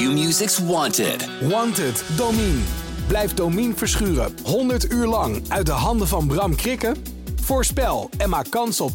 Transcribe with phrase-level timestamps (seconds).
[0.00, 1.28] Q-Music's Wanted.
[1.40, 2.58] Wanted, Domine.
[3.06, 6.96] Blijf Domine verschuren 100 uur lang uit de handen van Bram Krikken?
[7.40, 8.92] Voorspel en maak kans op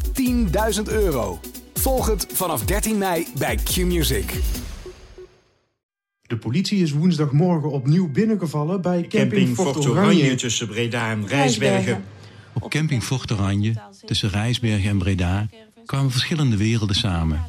[0.76, 1.40] 10.000 euro.
[1.74, 4.34] Volg het vanaf 13 mei bij Q-Music.
[6.22, 10.22] De politie is woensdagmorgen opnieuw binnengevallen bij camping, Camping Fort Fort Oranje.
[10.22, 12.04] Oranje tussen Breda en Rijsbergen.
[12.52, 15.48] Op camping Fort Oranje, tussen Rijsbergen en Breda,
[15.84, 17.40] kwamen verschillende werelden samen.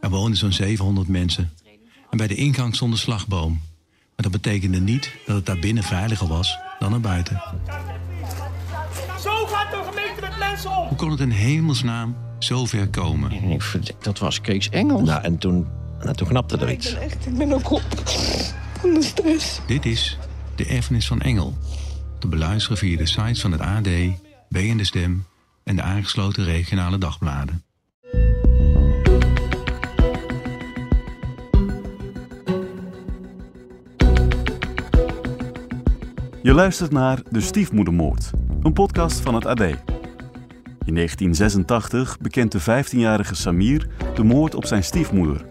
[0.00, 1.50] Er woonden zo'n 700 mensen.
[2.12, 3.60] En bij de ingang stond een slagboom.
[3.90, 7.42] Maar dat betekende niet dat het daar binnen veiliger was dan naar buiten.
[9.20, 10.88] Zo gaat de gemeente met mensen om!
[10.88, 13.30] Hoe kon het in hemelsnaam zo ver komen?
[13.30, 15.08] En ik dat was Kees Engels.
[15.08, 15.66] Nou, en toen,
[16.00, 16.94] nou, toen knapte er iets.
[16.94, 17.82] Echt, ik ben ook op
[18.80, 19.60] van de stress.
[19.66, 20.18] Dit is
[20.54, 21.56] De Erfenis van Engel.
[22.18, 23.88] Te beluisteren via de sites van het AD,
[24.48, 25.24] B en de Stem
[25.64, 27.62] en de aangesloten regionale dagbladen.
[36.42, 38.30] Je luistert naar De Stiefmoedermoord,
[38.62, 39.60] een podcast van het AD.
[39.60, 45.44] In 1986 bekent de 15-jarige Samir de moord op zijn stiefmoeder.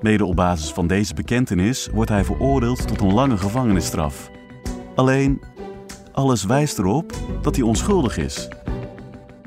[0.00, 4.30] Mede op basis van deze bekentenis wordt hij veroordeeld tot een lange gevangenisstraf.
[4.94, 5.42] Alleen,
[6.12, 8.48] alles wijst erop dat hij onschuldig is.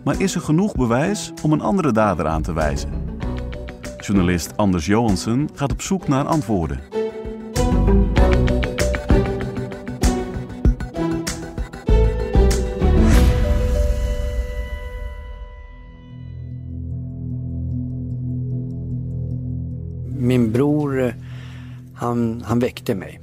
[0.04, 2.90] Maar is er genoeg bewijs om een andere dader aan te wijzen?
[3.98, 6.80] Journalist Anders Johansen gaat op zoek naar antwoorden.
[20.30, 21.14] Min bror, eh,
[21.94, 23.18] han, han mig.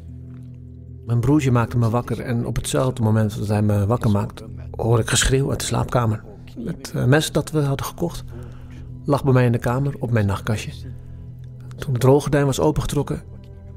[1.07, 4.99] Mijn broertje maakte me wakker en op hetzelfde moment dat hij me wakker maakt, hoor
[4.99, 6.25] ik geschreeuw uit de slaapkamer.
[6.65, 8.25] Het eh, mes dat we hadden gekocht
[9.05, 10.73] lag bij mij in de kamer op mijn nachtkastje.
[11.77, 13.23] Toen het rolgordijn was opengetrokken,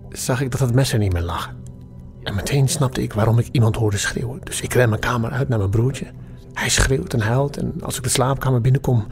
[0.10, 1.54] zag ik dat het mes er niet meer lag.
[2.24, 4.40] En meteen snapte ik waarom ik iemand hoorde schreeuwen.
[4.44, 6.06] Dus ik ren mijn kamer uit naar mijn broertje.
[6.54, 9.08] Hij schreeuwt en huilt en als ik de slaapkamer binnenkom,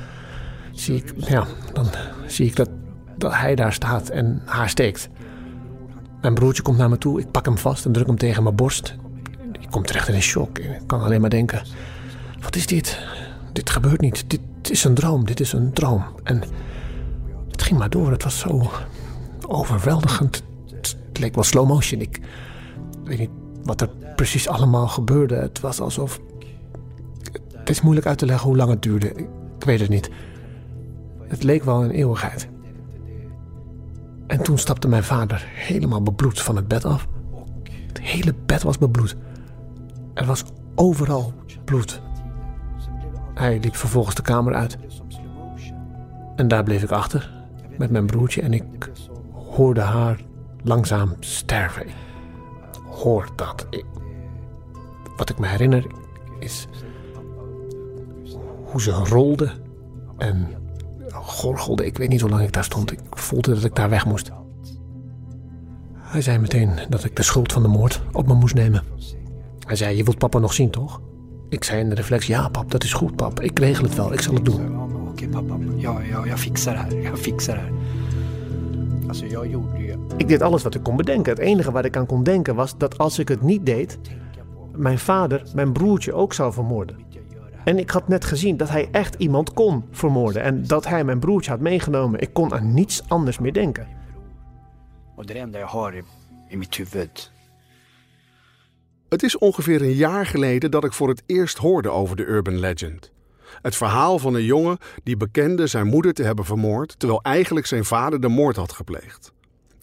[0.72, 1.86] zie ik, ja, dan
[2.26, 2.70] zie ik dat,
[3.18, 5.10] dat hij daar staat en haar steekt.
[6.22, 7.20] Mijn broertje komt naar me toe.
[7.20, 8.96] Ik pak hem vast en druk hem tegen mijn borst.
[9.60, 10.58] Ik kom terecht in een shock.
[10.58, 11.62] Ik kan alleen maar denken:
[12.42, 13.00] wat is dit?
[13.54, 14.30] Dit gebeurt niet.
[14.30, 14.42] Dit
[14.72, 15.26] is een droom.
[15.26, 16.04] Dit is een droom.
[16.24, 16.44] En
[17.52, 18.12] het ging maar door.
[18.12, 18.72] Het was zo
[19.48, 20.44] overweldigend.
[20.72, 22.02] Het leek wel slow motion.
[22.02, 22.20] Ik
[23.04, 23.30] weet niet
[23.64, 25.36] wat er precies allemaal gebeurde.
[25.36, 26.20] Het was alsof.
[27.54, 29.08] Het is moeilijk uit te leggen hoe lang het duurde.
[29.60, 30.10] Ik weet het niet.
[31.28, 32.48] Het leek wel een eeuwigheid.
[34.28, 37.08] En toen stapte mijn vader helemaal bebloed van het bed af.
[37.88, 39.16] Het hele bed was bebloed.
[40.14, 40.44] Er was
[40.76, 41.34] overal
[41.66, 42.02] bloed.
[43.34, 44.78] Hij liep vervolgens de kamer uit.
[46.36, 47.32] En daar bleef ik achter
[47.78, 48.64] met mijn broertje en ik
[49.34, 50.20] hoorde haar
[50.64, 51.88] langzaam sterven.
[51.88, 51.94] Ik
[52.90, 53.68] hoor dat.
[55.18, 55.86] Wat ik me herinner
[56.40, 56.68] is
[58.64, 59.52] hoe ze rolde
[60.18, 60.48] en
[61.12, 61.86] gorgelde.
[61.86, 62.92] Ik weet niet hoe lang ik daar stond.
[62.92, 64.32] Ik voelde dat ik daar weg moest.
[65.94, 68.84] Hij zei meteen dat ik de schuld van de moord op me moest nemen.
[69.60, 71.02] Hij zei, je wilt papa nog zien, toch?
[71.50, 73.40] Ik zei in de reflex, ja pap, dat is goed pap.
[73.40, 74.72] Ik regel het wel, ik zal het doen.
[74.72, 76.36] Ja, okej pappa, ja, ja.
[79.08, 79.96] Alltså jag gjorde ju...
[80.18, 81.32] Ik deed alles wat ik kon bedenken.
[81.32, 84.00] Het enige wat ik aan kon denken was dat als ik het niet deed,
[84.76, 86.96] mijn vader mijn broertje ook zou vermoorden.
[87.68, 91.20] En ik had net gezien dat hij echt iemand kon vermoorden en dat hij mijn
[91.20, 92.20] broertje had meegenomen.
[92.20, 93.88] Ik kon aan niets anders meer denken.
[96.78, 97.32] Huvud.
[99.10, 102.60] Het is ongeveer een jaar geleden dat ik voor het eerst hoorde over de urban
[102.60, 103.12] legend.
[103.62, 107.86] Het verhaal van een jongen die bekende zijn moeder te hebben vermoord, terwijl eigenlijk zijn
[107.86, 109.32] vader de moord had gepleegd.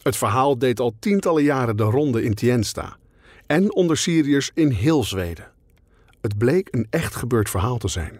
[0.01, 2.97] Het verhaal deed al tientallen jaren de ronde in Tiensta
[3.47, 5.53] en onder Syriërs in heel Zweden.
[6.25, 8.19] Het bleek een echt gebeurd verhaal te zijn.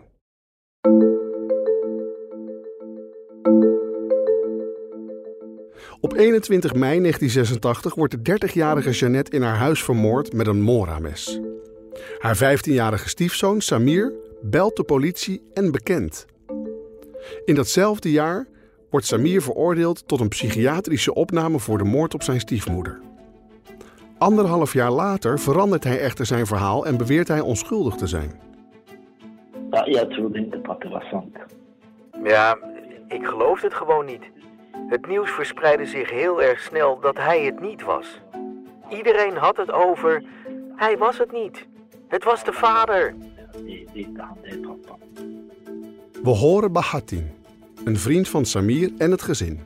[5.99, 11.39] Op 21 mei 1986 wordt de 30-jarige Jeannette in haar huis vermoord met een Mora-mes.
[12.19, 16.25] Haar 15-jarige stiefzoon Samir belt de politie en bekent.
[17.45, 18.47] In datzelfde jaar
[18.89, 22.99] wordt Samir veroordeeld tot een psychiatrische opname voor de moord op zijn stiefmoeder.
[24.17, 28.31] Anderhalf jaar later verandert hij echter zijn verhaal en beweert hij onschuldig te zijn.
[32.23, 32.57] Ja,
[33.07, 34.23] ik geloofde het gewoon niet.
[34.87, 38.19] Het nieuws verspreidde zich heel erg snel dat hij het niet was.
[38.89, 40.23] Iedereen had het over.
[40.75, 41.67] Hij was het niet.
[42.07, 43.15] Het was de vader.
[46.23, 47.31] We horen Bahatin,
[47.83, 49.59] een vriend van Samir en het gezin.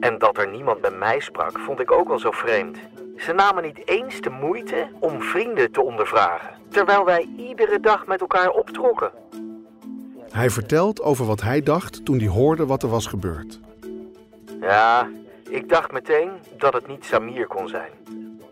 [0.00, 2.78] En dat er niemand bij mij sprak, vond ik ook wel zo vreemd.
[3.16, 8.20] Ze namen niet eens de moeite om vrienden te ondervragen, terwijl wij iedere dag met
[8.20, 9.10] elkaar optrokken.
[10.30, 13.60] Hij vertelt over wat hij dacht toen hij hoorde wat er was gebeurd.
[14.60, 15.08] Ja,
[15.48, 17.90] ik dacht meteen dat het niet Samir kon zijn.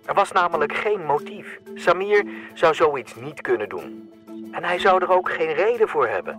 [0.05, 1.59] Er was namelijk geen motief.
[1.75, 4.11] Samir zou zoiets niet kunnen doen.
[4.53, 6.37] En hij zou er ook geen reden voor hebben.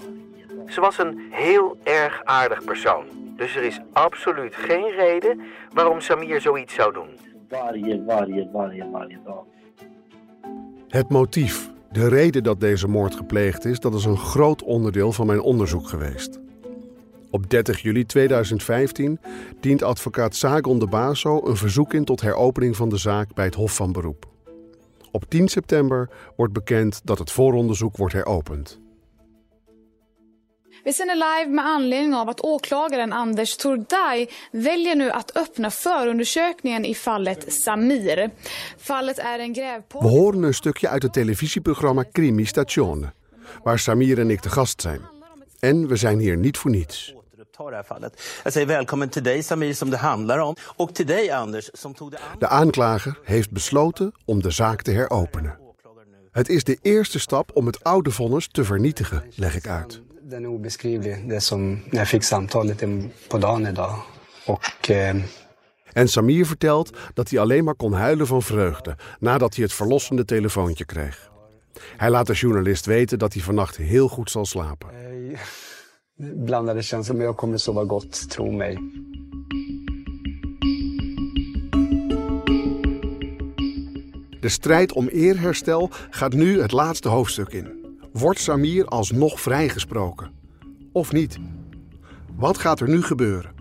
[0.67, 3.24] Ze was een heel erg aardig persoon.
[3.35, 5.41] Dus er is absoluut geen reden
[5.73, 7.09] waarom Samir zoiets zou doen.
[10.87, 15.25] Het motief, de reden dat deze moord gepleegd is, dat is een groot onderdeel van
[15.25, 16.39] mijn onderzoek geweest.
[17.29, 19.19] Op 30 juli 2015
[19.59, 23.55] dient advocaat Sagon de Baso een verzoek in tot heropening van de zaak bij het
[23.55, 24.25] Hof van Beroep.
[25.11, 28.79] Op 10 september wordt bekend dat het vooronderzoek wordt heropend.
[30.85, 36.85] Vi sänder live med anledning av att åklagaren Anders Tordaj väljer nu att öppna förundersökningen
[36.85, 38.31] i fallet Samir.
[38.77, 40.05] Fallet är en grävpost...
[40.05, 43.11] We horen een stukje uit het televisieprogramma Crimi Stazione,
[43.63, 45.01] waar Samir en ik te gast zijn.
[45.59, 47.13] En we zijn hier niet voor niets.
[48.43, 51.93] Jag säger välkommen till dig Samir som det handlar om och till dig Anders som
[51.93, 55.57] tog det De aanklager heeft besloten om de zaak te heropenen.
[56.31, 60.03] Het is de eerste stap om het oude vonnis te vernietigen, leg ik uit.
[60.29, 62.83] Den är obeskrivlig, det som när jag fick samtalet
[63.27, 64.03] på dagen idag.
[64.45, 65.15] Och, eh,
[65.93, 70.25] En Samir vertelt dat hij alleen maar kon huilen van vreugde nadat hij het verlossende
[70.25, 71.29] telefoontje kreeg.
[71.97, 74.89] Hij laat de journalist weten dat hij vannacht heel goed zal slapen.
[74.89, 75.39] eh,
[76.45, 78.77] blandade känslor, men jag kommer sova gott, tro mig.
[84.39, 87.84] De strijd om eerherstel gaat nu het laatste hoofdstuk in.
[88.17, 90.31] Wordt Samir alsnog vrijgesproken?
[90.91, 91.37] Of niet?
[92.35, 93.51] Wat gaat er nu gebeuren?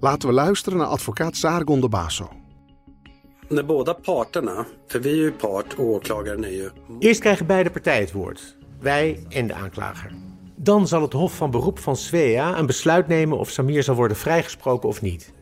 [0.00, 2.30] Laten we luisteren naar advocaat Sargon de Baso.
[6.98, 8.56] Eerst krijgen beide partijen het woord.
[8.80, 10.10] Wij en de aanklager.
[10.56, 14.16] Dan zal het Hof van Beroep van Svea een besluit nemen of Samir zal worden
[14.16, 15.32] vrijgesproken of niet.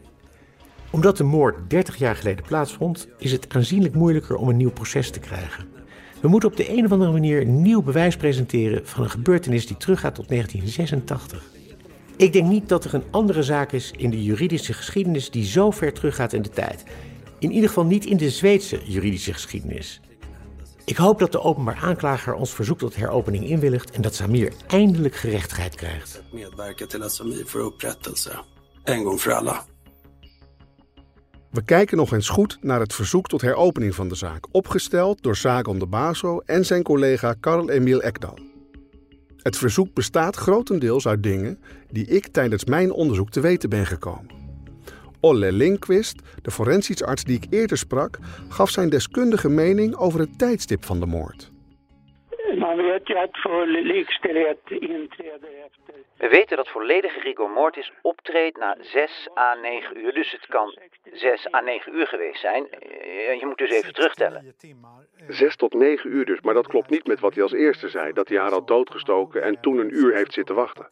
[0.90, 5.10] Omdat de moord 30 jaar geleden plaatsvond, is het aanzienlijk moeilijker om een nieuw proces
[5.10, 5.79] te krijgen.
[6.20, 9.76] We moeten op de een of andere manier nieuw bewijs presenteren van een gebeurtenis die
[9.76, 11.44] teruggaat tot 1986.
[12.16, 15.70] Ik denk niet dat er een andere zaak is in de juridische geschiedenis die zo
[15.70, 16.84] ver teruggaat in de tijd.
[17.38, 20.00] In ieder geval niet in de Zweedse juridische geschiedenis.
[20.84, 25.14] Ik hoop dat de openbaar aanklager ons verzoek tot heropening inwilligt en dat Samir eindelijk
[25.14, 26.22] gerechtigheid krijgt.
[26.32, 28.44] medverka till Samir får upprättelse.
[28.84, 29.64] En gång för alla.
[31.50, 35.36] We kijken nog eens goed naar het verzoek tot heropening van de zaak, opgesteld door
[35.36, 38.38] Sagon de Baso en zijn collega Karl Emil Ekdal.
[39.36, 44.30] Het verzoek bestaat grotendeels uit dingen die ik tijdens mijn onderzoek te weten ben gekomen.
[45.20, 48.18] Olle Lindqvist, de forensisch arts die ik eerder sprak,
[48.48, 51.50] gaf zijn deskundige mening over het tijdstip van de moord.
[55.66, 55.94] Efter...
[56.16, 60.12] We weten dat volledige rigor mortis optreedt na 6 à 9 uur.
[60.14, 60.74] Dus het kan
[61.12, 62.70] 6 à 9 uur geweest zijn.
[62.70, 64.54] Eh, Je moet dus even terugtellen.
[65.28, 68.12] Zes tot negen uur dus, maar dat klopt niet met wat hij als eerste zei,
[68.12, 70.86] dat hij haar had doodgestoken en toen een uur heeft zitten wachten.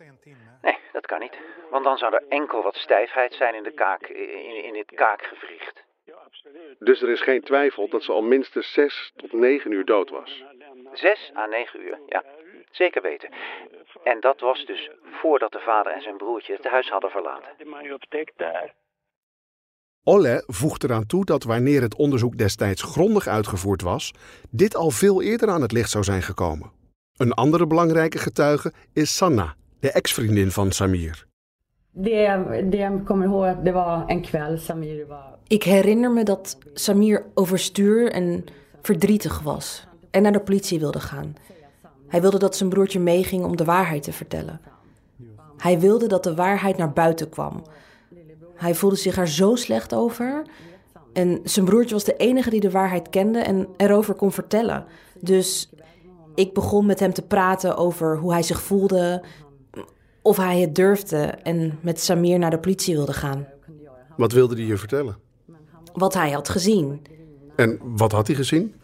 [0.62, 1.38] Nee, dat kan niet.
[1.70, 5.84] Want dan zou er enkel wat stijfheid zijn in de kaak, in, in het kaakgewricht.
[6.78, 10.44] Dus er is geen twijfel dat ze al minstens zes tot negen uur dood was.
[10.92, 12.25] 6 à 9 uur, ja.
[12.70, 13.28] Zeker weten.
[14.02, 17.50] En dat was dus voordat de vader en zijn broertje het huis hadden verlaten.
[20.08, 24.14] Olle voegt eraan toe dat wanneer het onderzoek destijds grondig uitgevoerd was,
[24.50, 26.70] dit al veel eerder aan het licht zou zijn gekomen.
[27.16, 31.26] Een andere belangrijke getuige is Sanna, de ex-vriendin van Samir.
[35.46, 38.44] Ik herinner me dat Samir overstuur en
[38.82, 41.36] verdrietig was en naar de politie wilde gaan.
[42.06, 44.60] Hij wilde dat zijn broertje meeging om de waarheid te vertellen.
[45.56, 47.62] Hij wilde dat de waarheid naar buiten kwam.
[48.58, 50.42] Hij voelde zich er zo slecht over.
[51.12, 54.84] En zijn broertje was de enige die de waarheid kende en erover kon vertellen.
[55.20, 55.70] Dus
[56.34, 59.24] ik begon met hem te praten over hoe hij zich voelde,
[60.22, 63.46] of hij het durfde en met Samir naar de politie wilde gaan.
[64.16, 65.16] Wat wilde hij je vertellen?
[65.92, 67.02] Wat hij had gezien.
[67.56, 68.74] En wat had hij gezien?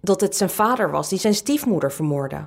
[0.00, 2.44] Dat het zijn vader was die zijn stiefmoeder vermoordde.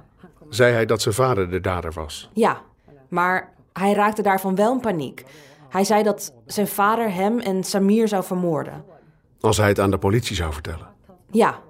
[0.49, 2.29] Zei hij dat zijn vader de dader was?
[2.33, 2.61] Ja,
[3.07, 5.25] maar hij raakte daarvan wel in paniek.
[5.69, 8.83] Hij zei dat zijn vader hem en Samir zou vermoorden.
[9.39, 10.87] Als hij het aan de politie zou vertellen.
[11.31, 11.61] Ja,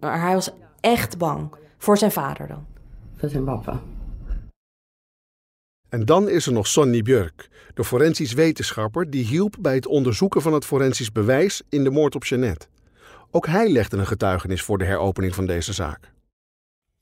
[0.00, 0.50] maar hij was
[0.80, 1.54] echt bang.
[1.78, 2.66] Voor zijn vader dan.
[3.16, 3.82] Voor zijn papa.
[5.88, 10.42] En dan is er nog Sonny Björk, de forensisch wetenschapper die hielp bij het onderzoeken
[10.42, 12.66] van het forensisch bewijs in de moord op Jeannette.
[13.30, 16.12] Ook hij legde een getuigenis voor de heropening van deze zaak.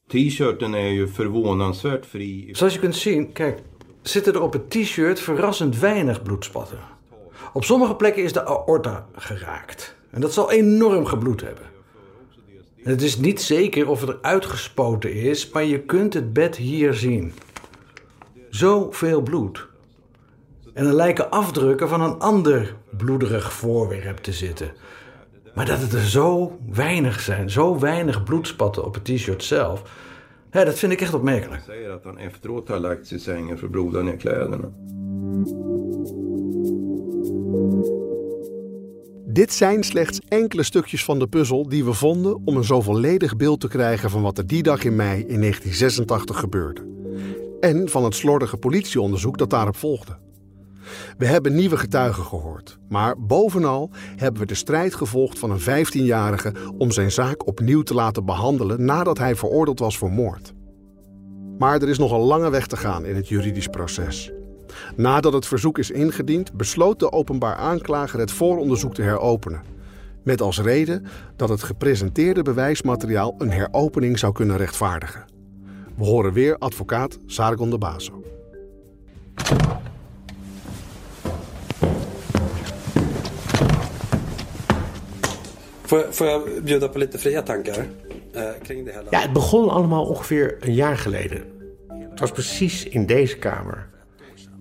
[0.06, 2.48] T-shirten är ju förvånansvärt fri.
[2.52, 3.62] Zoals je kunt zien, kijk,
[4.08, 6.78] zitten er op het t-shirt verrassend weinig bloedspatten.
[7.52, 9.94] Op sommige plekken is de aorta geraakt.
[10.10, 11.64] En dat zal enorm gebloed hebben.
[12.84, 16.56] En het is niet zeker of het er uitgespoten is, maar je kunt het bed
[16.56, 17.32] hier zien.
[18.50, 19.66] Zoveel bloed.
[20.72, 24.72] En er lijken afdrukken van een ander bloederig voorwerp te zitten.
[25.54, 29.82] Maar dat het er zo weinig zijn, zo weinig bloedspatten op het t-shirt zelf,
[30.56, 31.62] ja, dat vind ik echt opmerkelijk.
[31.62, 34.72] Han säger att han efteråt har lagt sig i sängen för att bloda ner kläderna.
[39.26, 43.36] Dit zijn slechts enkele stukjes van de puzzel die we vonden om een zo volledig
[43.36, 46.80] beeld te krijgen van wat er die dag in mei in 1986 gebeurde.
[47.60, 50.25] En van het slordige politieonderzoek dat daarop volgde.
[51.18, 56.52] We hebben nieuwe getuigen gehoord, maar bovenal hebben we de strijd gevolgd van een 15-jarige
[56.78, 60.54] om zijn zaak opnieuw te laten behandelen nadat hij veroordeeld was voor moord.
[61.58, 64.32] Maar er is nog een lange weg te gaan in het juridisch proces.
[64.96, 69.62] Nadat het verzoek is ingediend, besloot de openbaar aanklager het vooronderzoek te heropenen.
[70.22, 75.24] Met als reden dat het gepresenteerde bewijsmateriaal een heropening zou kunnen rechtvaardigen.
[75.96, 78.22] We horen weer advocaat Sargon de Baso.
[85.86, 88.88] Får, jag- får jag bjuda på lite fria eh, kring?
[89.10, 91.44] Ja, het begon allemaal ongeveer een jaar geleden.
[92.10, 93.88] Het was precies in deze kamer.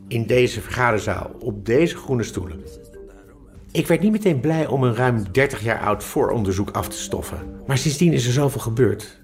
[0.07, 2.63] In deze vergaderzaal, op deze groene stoelen.
[3.71, 7.37] Ik werd niet meteen blij om een ruim 30 jaar oud vooronderzoek af te stoffen.
[7.67, 9.17] Maar sindsdien is er zoveel gebeurd.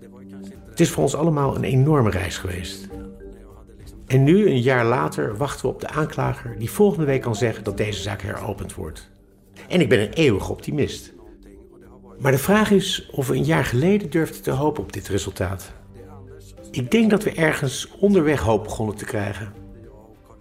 [0.69, 2.87] Het is voor ons allemaal een enorme reis geweest.
[4.07, 7.63] En nu, een jaar later, wachten we op de aanklager die volgende week kan zeggen
[7.63, 9.09] dat deze zaak heropend wordt.
[9.67, 11.13] En ik ben een eeuwige optimist.
[12.21, 15.71] Maar de vraag is of we een jaar geleden durfden te hopen op dit resultaat.
[16.71, 19.53] Ik denk dat we ergens onderweg hoop begonnen te krijgen.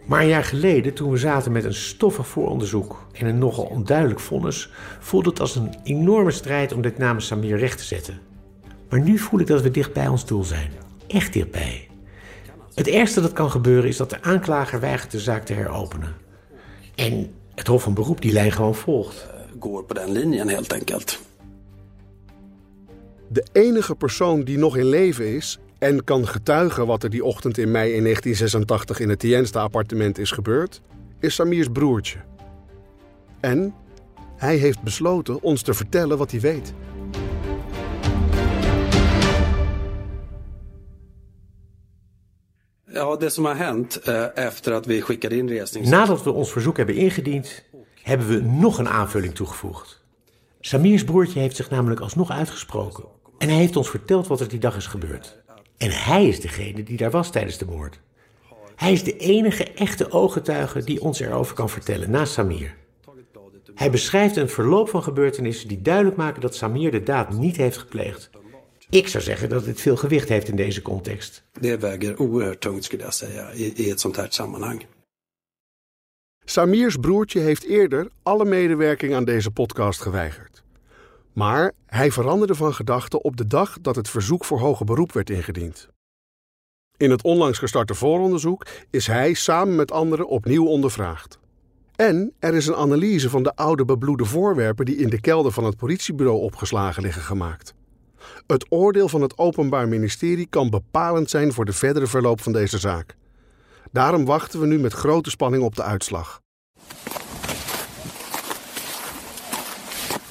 [0.05, 4.21] Maar een jaar geleden, toen we zaten met een stoffig vooronderzoek en een nogal onduidelijk
[4.21, 8.21] vonnis, voelde het als een enorme strijd om dit namens Samir recht te zetten.
[8.89, 10.71] Maar nu voel ik dat we dicht bij ons doel zijn.
[11.07, 11.89] Echt dichtbij.
[12.75, 16.15] Het ergste dat kan gebeuren is dat de aanklager weigert de zaak te heropenen.
[16.95, 19.27] En het Hof van Beroep die lijn gewoon volgt.
[19.59, 21.29] Går på den linjen helt enkelt.
[23.33, 27.59] De enige persoon die nog in leven is en kan getuigen wat er die ochtend
[27.59, 30.81] in mei in 1986 in het Tiensta-appartement is gebeurd,
[31.21, 32.19] is Samirs broertje.
[33.41, 33.75] En
[34.37, 36.73] hij heeft besloten ons te vertellen wat hij weet.
[42.85, 45.89] Ja, hänt eh, efter att vi skickade in resnings...
[45.89, 47.65] Nadat we ons verzoek hebben ingediend,
[48.03, 50.01] hebben we nog een aanvulling toegevoegd.
[50.61, 53.19] Samirs broertje heeft zich namelijk alsnog uitgesproken.
[53.41, 55.37] En hij heeft ons verteld wat er die dag is gebeurd.
[55.77, 58.01] En hij is degene die daar was tijdens de moord.
[58.77, 62.75] Hij is de enige echte ooggetuige die ons erover kan vertellen, naast Samir.
[63.75, 67.77] Hij beschrijft een verloop van gebeurtenissen die duidelijk maken dat Samir de daad niet heeft
[67.79, 68.31] gepleegd.
[68.91, 71.43] Ik zou zeggen dat dit veel gewicht heeft in deze context.
[71.61, 74.87] Det väger oerhört tungt skulle jag säga i, i ett sånt här sammanhang.
[76.45, 80.63] Samirs broertje heeft eerder alle medewerking aan deze podcast geweigerd.
[81.41, 85.31] Maar hij veranderde van gedachten op de dag dat het verzoek voor hoger beroep werd
[85.31, 85.89] ingediend.
[86.97, 91.39] In het onlangs gestarte vooronderzoek is hij samen met anderen opnieuw ondervraagd.
[91.97, 95.65] En er is een analyse van de oude bebloede voorwerpen die in de kelder van
[95.65, 97.75] het politiebureau opgeslagen liggen gemaakt.
[98.47, 102.79] Het oordeel van het Openbaar Ministerie kan bepalend zijn voor de verdere verloop van deze
[102.79, 103.17] zaak.
[103.93, 106.41] Daarom wachten we nu met grote spanning op de uitslag.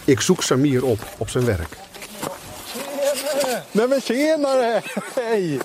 [0.09, 1.77] Ik zoek Samir op op zijn werk.
[3.71, 4.81] Nej men tjenare!
[5.13, 5.59] Hej!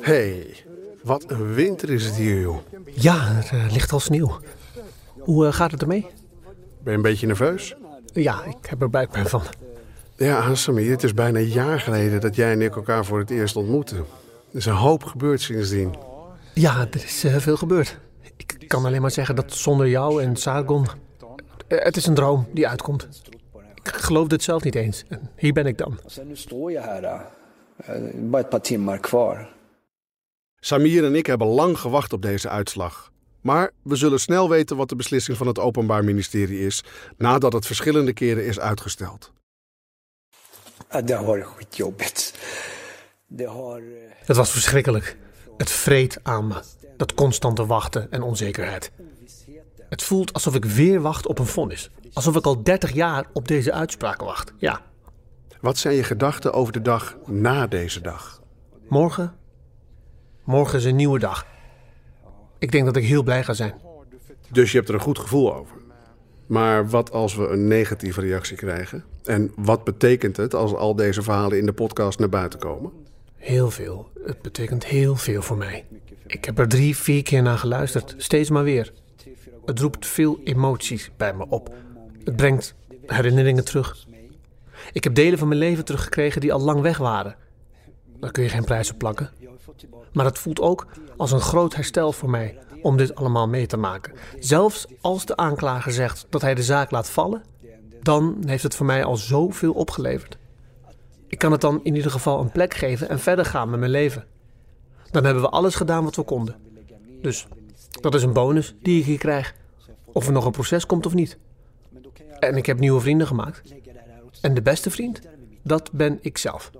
[0.00, 0.56] hey,
[1.02, 2.58] wat een winter is het hier, joh.
[2.94, 4.40] Ja, er eh, ligt al sneeuw.
[5.18, 6.06] Hoe eh, gaat het ermee?
[6.82, 7.74] Ben je een beetje nerveus?
[8.12, 9.42] Ja, ik heb er buikpijn van.
[10.16, 13.30] Ja, Samir, het is bijna een jaar geleden dat jij en ik elkaar voor het
[13.30, 13.96] eerst ontmoetten.
[13.96, 14.04] Er
[14.58, 15.96] is een hoop gebeurd sindsdien.
[16.54, 17.98] Ja, er is eh, veel gebeurd.
[18.36, 20.86] Ik kan alleen maar zeggen dat zonder jou en Sargon...
[21.68, 23.08] eh, het is een droom die uitkomt.
[23.74, 25.04] Ik geloofde het zelf niet eens.
[25.08, 25.98] En hier ben ik dan.
[26.24, 27.02] Nu står je här.
[27.04, 29.54] eh, Bara ett par timmar kvar.
[30.60, 33.12] Samir en ik hebben lang gewacht op deze uitslag.
[33.40, 36.84] Maar we zullen snel weten wat de beslissing van het Openbaar Ministerie is,
[37.16, 39.32] nadat het verschillende keren is uitgesteld.
[40.88, 41.02] Eh,
[44.26, 45.16] Het was verschrikkelijk.
[45.56, 46.62] Het vreet aan me,
[46.96, 48.90] dat constante wachten en onzekerheid.
[49.88, 51.90] Het voelt alsof ik weer wacht op een vonnis.
[52.12, 54.52] Alsof ik al 30 jaar op deze uitspraak wacht.
[54.56, 54.80] Ja.
[55.60, 58.42] Wat zijn je gedachten over de dag na deze dag?
[58.88, 59.34] Morgen?
[60.44, 61.46] Morgen is een nieuwe dag.
[62.58, 63.74] Ik denk dat ik heel blij ga zijn.
[64.50, 65.76] Dus je hebt er een goed gevoel over.
[66.46, 69.04] Maar wat als we een negatieve reactie krijgen?
[69.24, 72.92] En wat betekent het als al deze verhalen in de podcast naar buiten komen?
[73.36, 74.10] Heel veel.
[74.24, 75.84] Het betekent heel veel voor mij.
[76.26, 78.14] Ik heb er drie, vier keer naar geluisterd.
[78.16, 78.92] Steeds maar weer.
[79.66, 81.74] Het roept veel emoties bij me op.
[82.24, 82.74] Het brengt
[83.06, 84.06] herinneringen terug.
[84.92, 87.36] Ik heb delen van mijn leven teruggekregen die al lang weg waren.
[88.20, 89.30] Daar kun je geen prijs op plakken.
[90.12, 93.76] Maar het voelt ook als een groot herstel voor mij om dit allemaal mee te
[93.76, 94.12] maken.
[94.38, 97.42] Zelfs als de aanklager zegt dat hij de zaak laat vallen,
[98.02, 100.38] dan heeft het voor mij al zoveel opgeleverd.
[101.28, 103.90] Ik kan het dan in ieder geval een plek geven en verder gaan met mijn
[103.90, 104.24] leven.
[105.10, 106.56] Dan hebben we alles gedaan wat we konden.
[107.22, 107.46] Dus
[108.00, 109.54] dat is een bonus die ik hier krijg.
[110.04, 111.38] Of er nog een proces komt of niet.
[112.38, 113.62] En ik heb nieuwe vrienden gemaakt.
[114.40, 115.20] En de beste vriend,
[115.62, 116.70] dat ben ik zelf.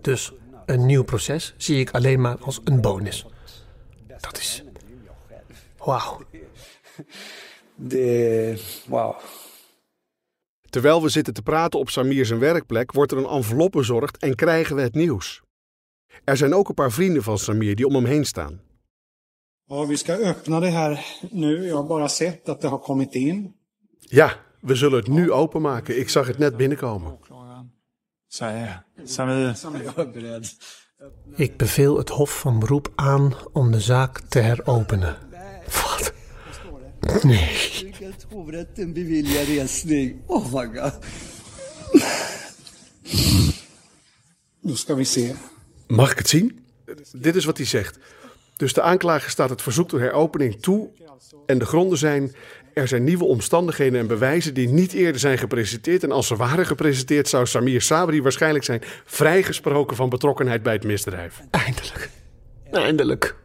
[0.00, 0.32] Dus
[0.66, 3.26] een nieuw proces zie ik alleen maar als een bonus.
[4.20, 4.64] Dat is.
[5.76, 6.20] Wauw.
[7.74, 8.62] De.
[8.86, 9.16] Wauw.
[10.70, 14.34] Terwijl we zitten te praten op Samir zijn werkplek, wordt er een envelop bezorgd en
[14.34, 15.42] krijgen we het nieuws.
[16.24, 18.60] Er zijn ook een paar vrienden van Samir die om hem heen staan.
[19.68, 21.66] Ja, vi ska öppna det här nu.
[21.66, 23.52] Jag har bara sett att det har kommit in.
[24.10, 24.30] Ja,
[24.60, 25.98] we zullen het nu openmaken.
[25.98, 27.18] Ik zag het net binnenkomen.
[31.36, 35.16] Ik beveel het Hof van Beroep aan om de zaak te heropenen.
[35.64, 36.12] Wat?
[37.22, 37.92] Nee.
[38.30, 40.22] Hovrätten beviljar resning.
[40.26, 40.98] Oh my god.
[44.60, 45.34] Då ska vi se.
[45.86, 46.64] Mag ik het zien?
[47.12, 47.98] Dit is wat hij zegt.
[48.56, 50.90] Dus de aanklager staat het verzoek tot heropening toe.
[51.46, 52.34] En de gronden zijn:
[52.74, 56.02] er zijn nieuwe omstandigheden en bewijzen die niet eerder zijn gepresenteerd.
[56.02, 60.84] En als ze waren gepresenteerd, zou Samir Sabri waarschijnlijk zijn vrijgesproken van betrokkenheid bij het
[60.84, 61.40] misdrijf.
[61.50, 62.10] Eindelijk.
[62.70, 63.36] Eindelijk.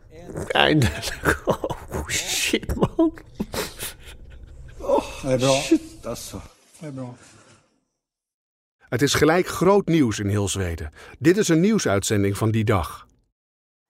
[0.47, 1.41] Eindelijk.
[1.45, 3.13] Oh shit, man.
[5.37, 5.51] Bra.
[5.51, 5.81] Shit.
[6.01, 7.15] Det är bra.
[8.89, 10.91] Het is gelijk groot nieuws in heel Zweden.
[11.19, 13.07] Dit is een nieuwsuitzending van die dag.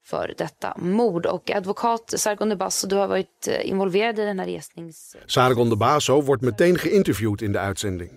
[0.10, 1.26] För detta mord.
[1.26, 5.16] Och advokat Sargon de Basso, du har varit eh, involverad i den här resnings...
[5.26, 8.12] Sargon de Baso wordt meteen geïnterviewd in de uitzending.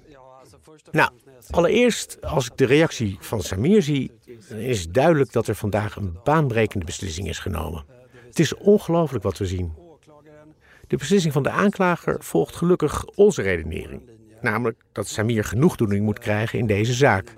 [0.91, 1.11] Nou,
[1.51, 4.11] allereerst, als ik de reactie van Samir zie,
[4.49, 7.85] dan is duidelijk dat er vandaag een baanbrekende beslissing is genomen.
[8.27, 9.73] Het is ongelooflijk wat we zien.
[10.87, 14.11] De beslissing van de aanklager volgt gelukkig onze redenering.
[14.41, 17.35] Namelijk dat Samir genoegdoening moet krijgen in deze zaak.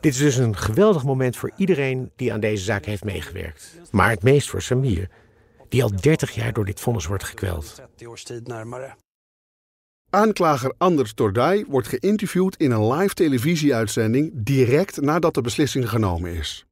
[0.00, 3.80] Dit is dus een geweldig moment voor iedereen die aan deze zaak heeft meegewerkt.
[3.90, 5.08] Maar het meest voor Samir,
[5.68, 7.82] die al 30 jaar door dit vonnis wordt gekweld.
[10.10, 16.66] Aanklager Anders Tordai wordt geïnterviewd in een live televisieuitzending direct nadat de beslissing genomen is.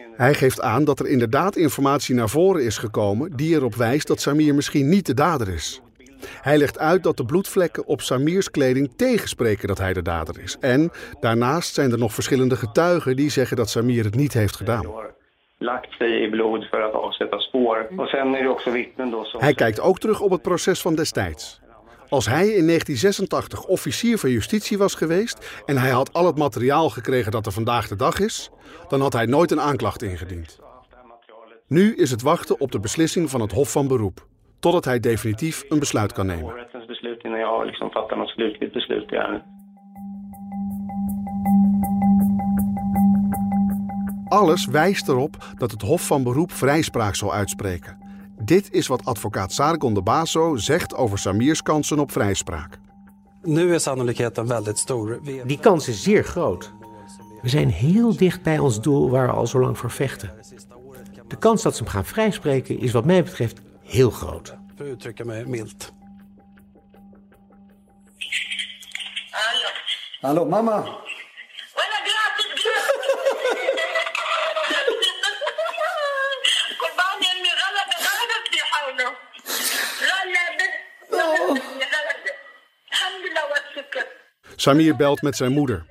[0.00, 0.16] Ja.
[0.16, 4.20] Hij geeft aan dat er inderdaad informatie naar voren is gekomen die erop wijst dat
[4.20, 5.80] Samir misschien niet de dader is.
[6.40, 10.56] Hij legt uit dat de bloedvlekken op Samirs kleding tegenspreken dat hij de dader is.
[10.60, 14.86] En daarnaast zijn er nog verschillende getuigen die zeggen dat Samir het niet heeft gedaan.
[19.38, 21.60] Hij kijkt ook terug op het proces van destijds.
[22.08, 26.90] Als hij in 1986 officier van justitie was geweest en hij had al het materiaal
[26.90, 28.50] gekregen dat er vandaag de dag is,
[28.88, 30.58] dan had hij nooit een aanklacht ingediend.
[31.66, 34.26] Nu is het wachten op de beslissing van het Hof van Beroep,
[34.60, 36.44] totdat hij definitief een besluit kan nemen.
[36.44, 39.42] Hovrättens beslut innan jag liksom fattar något slutligt beslut i ärendet.
[44.28, 47.98] Alles wijst erop dat het Hof van Beroep vrijspraak zal uitspreken.
[48.42, 52.78] Dit is wat advocaat Sargon de Baso zegt over Samirs kansen op vrijspraak.
[53.42, 55.18] Nu är sannolikheten väldigt stor.
[55.22, 56.72] Vi- Die kans is zeer groot.
[57.42, 60.30] We zijn heel dicht bij ons doel waar we al zo lang voor vechten.
[61.28, 64.54] De kans dat ze hem gaan vrijspreken is wat mij betreft heel groot.
[64.80, 65.92] Uttrycka mig milt.
[70.20, 70.44] Hallå.
[70.44, 71.06] Mamma!
[84.56, 85.84] Samir belt met zijn moeder.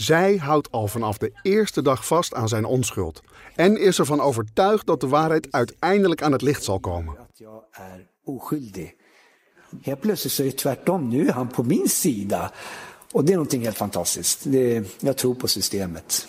[0.00, 3.22] Zij houdt al vanaf de eerste dag vast aan zijn onschuld.
[3.54, 7.16] En is ervan overtuigd dat de waarheid uiteindelijk aan het licht zal komen.
[9.82, 11.08] Helt plötsligt så är det tvärtom.
[11.08, 12.52] Nu är han på min sida.
[13.12, 14.52] Och det är någonting helt fantastiskt.
[14.52, 16.28] Det, jag tror på systemet.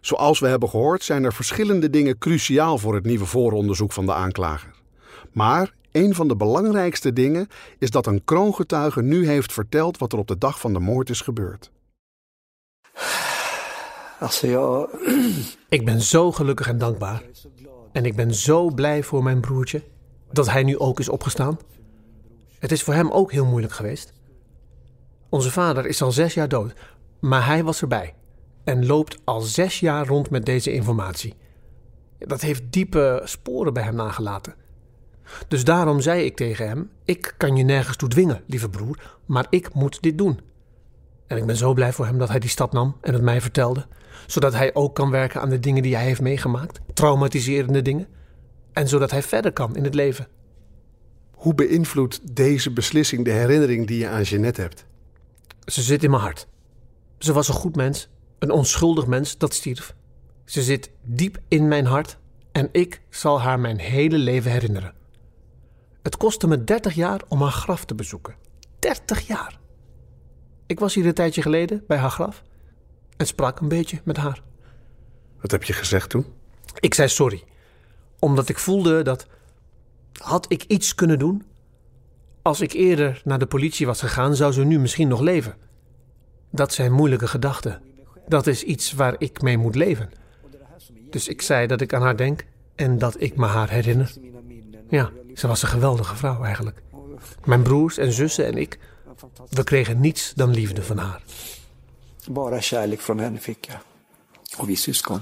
[0.00, 4.12] Zoals we hebben gehoord zijn er verschillende dingen cruciaal voor het nieuwe vooronderzoek van de
[4.12, 4.74] aanklager.
[5.32, 10.18] Maar een van de belangrijkste dingen is dat een kroongetuige nu heeft verteld wat er
[10.18, 11.70] op de dag van de moord is gebeurd.
[15.68, 17.22] Ik ben zo gelukkig en dankbaar.
[17.92, 19.82] En ik ben zo blij voor mijn broertje
[20.32, 21.58] dat hij nu ook is opgestaan.
[22.58, 24.12] Het is voor hem ook heel moeilijk geweest.
[25.28, 26.72] Onze vader is al zes jaar dood,
[27.20, 28.14] maar hij was erbij
[28.64, 31.34] en loopt al zes jaar rond met deze informatie.
[32.18, 34.54] Dat heeft diepe sporen bij hem nagelaten.
[35.48, 39.46] Dus daarom zei ik tegen hem: Ik kan je nergens toe dwingen, lieve broer, maar
[39.50, 40.40] ik moet dit doen.
[41.26, 43.40] En ik ben zo blij voor hem dat hij die stap nam en het mij
[43.40, 43.86] vertelde,
[44.26, 48.06] zodat hij ook kan werken aan de dingen die hij heeft meegemaakt, traumatiserende dingen,
[48.72, 50.28] en zodat hij verder kan in het leven.
[51.34, 54.86] Hoe beïnvloedt deze beslissing de herinnering die je aan Jeannette hebt?
[55.64, 56.46] Ze zit in mijn hart.
[57.18, 59.94] Ze was een goed mens, een onschuldig mens dat stierf.
[60.44, 62.18] Ze zit diep in mijn hart
[62.52, 64.94] en ik zal haar mijn hele leven herinneren.
[66.02, 68.34] Het kostte me 30 jaar om haar graf te bezoeken.
[68.78, 69.58] 30 jaar!
[70.66, 72.42] Ik was hier een tijdje geleden bij haar graf
[73.18, 74.42] en sprak een beetje met haar.
[75.40, 76.26] Wat heb je gezegd toen?
[76.80, 77.42] Ik zei sorry,
[78.18, 79.26] omdat ik voelde dat.
[80.12, 81.42] Had ik iets kunnen doen?
[82.42, 85.56] Als ik eerder naar de politie was gegaan, zou ze nu misschien nog leven.
[86.50, 87.82] Dat zijn moeilijke gedachten.
[88.28, 90.10] Dat is iets waar ik mee moet leven.
[91.10, 94.12] Dus ik zei dat ik aan haar denk en dat ik me haar herinner.
[94.88, 96.82] Ja, ze was een geweldige vrouw eigenlijk.
[97.44, 98.78] Mijn broers en zussen en ik,
[99.48, 101.22] we kregen niets dan liefde van haar.
[102.28, 103.78] Bara kärlek från henne fick jag.
[104.58, 105.20] Och vi syskon.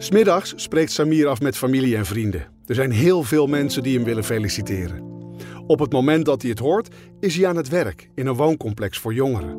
[0.00, 2.42] Smiddags spreekt Samir af met familie en vrienden.
[2.66, 5.12] Er zijn heel veel mensen die hem willen feliciteren.
[5.66, 6.88] Op het moment dat hij het hoort,
[7.20, 9.58] is hij aan het werk in een wooncomplex voor jongeren.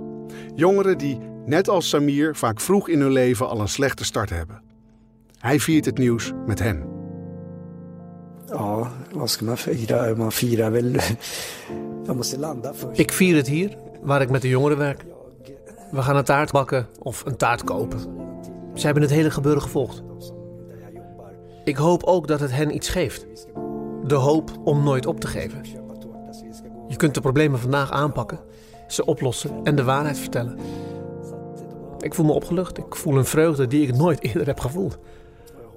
[0.55, 4.61] Jongeren die, net als Samir, vaak vroeg in hun leven al een slechte start hebben.
[5.39, 6.94] Hij viert het nieuws met hen.
[8.47, 10.15] Ja, vad ska man fira?
[10.15, 11.01] Man firar väl...
[12.05, 12.73] Jag måste landa.
[12.93, 15.05] Ik vier het hier, waar ik met de jongeren werk.
[15.91, 17.99] We gaan een taart bakken of een taart kopen.
[18.73, 20.03] Ze hebben het hele gebeuren gevolgd.
[21.63, 23.25] Ik hoop ook dat het hen iets geeft.
[24.03, 25.61] De hoop om nooit op te geven.
[26.87, 28.39] Je kunt de problemen vandaag aanpakken,
[28.87, 30.59] ze oplossen en de waarheid vertellen.
[31.99, 32.77] Ik voel me opgelucht.
[32.77, 34.97] Ik voel een vreugde die ik nooit eerder heb gevoeld.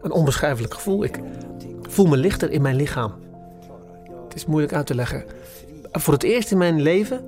[0.03, 1.05] Een onbeschrijfelijk gevoel.
[1.05, 1.21] Ik
[1.89, 3.13] voel me lichter in mijn lichaam.
[4.25, 5.25] Het is moeilijk uit te leggen.
[5.93, 7.25] Voor het eerst in mijn leven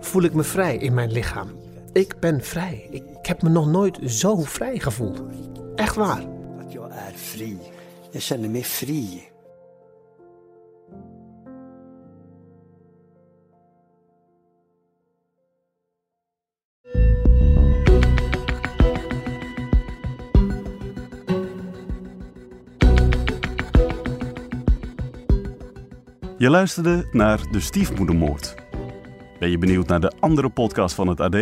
[0.00, 1.50] voel ik me vrij in mijn lichaam.
[1.92, 2.86] Ik ben vrij.
[2.90, 5.22] Ik heb me nog nooit zo vrij gevoeld.
[5.74, 6.22] Echt waar.
[6.60, 7.58] Att jag är fri.
[8.10, 9.31] Jag känner
[26.42, 28.54] Je luisterde naar De Stiefmoedermoord.
[29.38, 31.34] Ben je benieuwd naar de andere podcast van het AD?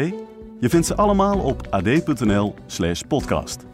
[0.60, 3.66] Je vindt ze allemaal op ad.nl/slash podcast.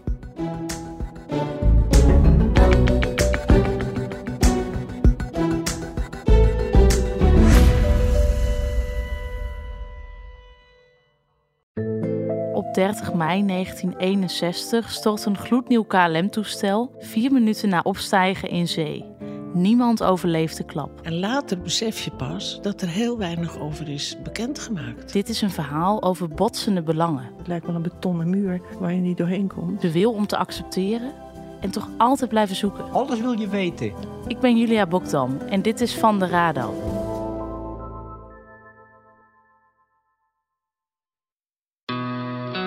[12.52, 19.15] Op 30 mei 1961 stort een gloednieuw KLM-toestel vier minuten na opstijgen in zee.
[19.56, 21.00] Niemand overleeft de klap.
[21.02, 25.12] En later besef je pas dat er heel weinig over is bekendgemaakt.
[25.12, 27.30] Dit is een verhaal over botsende belangen.
[27.36, 29.80] Het lijkt wel een betonnen muur waar je niet doorheen komt.
[29.80, 31.12] De wil om te accepteren
[31.60, 32.92] en toch altijd blijven zoeken.
[32.92, 33.92] Alles wil je weten.
[34.26, 36.72] Ik ben Julia Bokdam en dit is Van de Radar.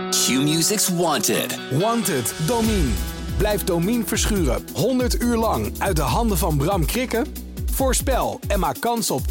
[0.09, 1.59] Q-Music's Wanted.
[1.79, 3.18] Wanted, Domine.
[3.39, 7.25] Blijf Domine verschuren 100 uur lang uit de handen van Bram Krikken?
[7.71, 9.21] Voorspel en maak kans op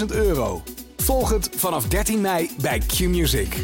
[0.00, 0.62] 10.000 euro.
[0.96, 3.56] Volg het vanaf 13 mei bij Q-Music.